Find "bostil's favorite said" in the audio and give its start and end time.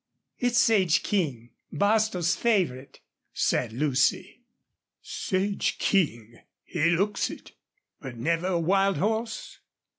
1.71-3.71